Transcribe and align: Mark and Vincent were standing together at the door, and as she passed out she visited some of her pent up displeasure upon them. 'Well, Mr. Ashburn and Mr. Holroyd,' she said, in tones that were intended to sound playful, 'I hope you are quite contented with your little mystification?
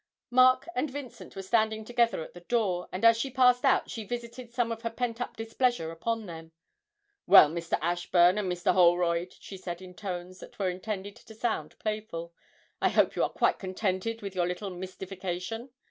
Mark 0.31 0.65
and 0.73 0.89
Vincent 0.89 1.35
were 1.35 1.43
standing 1.43 1.85
together 1.85 2.23
at 2.23 2.33
the 2.33 2.39
door, 2.39 2.89
and 2.91 3.05
as 3.05 3.15
she 3.15 3.29
passed 3.29 3.63
out 3.63 3.87
she 3.91 4.03
visited 4.03 4.51
some 4.51 4.71
of 4.71 4.81
her 4.81 4.89
pent 4.89 5.21
up 5.21 5.37
displeasure 5.37 5.91
upon 5.91 6.25
them. 6.25 6.53
'Well, 7.27 7.51
Mr. 7.51 7.77
Ashburn 7.83 8.39
and 8.39 8.51
Mr. 8.51 8.73
Holroyd,' 8.73 9.35
she 9.39 9.57
said, 9.57 9.79
in 9.79 9.93
tones 9.93 10.39
that 10.39 10.57
were 10.57 10.71
intended 10.71 11.15
to 11.17 11.35
sound 11.35 11.77
playful, 11.77 12.33
'I 12.81 12.89
hope 12.89 13.15
you 13.15 13.21
are 13.21 13.29
quite 13.29 13.59
contented 13.59 14.23
with 14.23 14.33
your 14.33 14.47
little 14.47 14.71
mystification? 14.71 15.69